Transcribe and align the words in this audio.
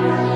Amen. 0.00 0.29